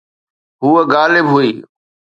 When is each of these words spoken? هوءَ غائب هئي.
هوءَ 0.63 0.81
غائب 0.91 1.25
هئي. 1.35 1.51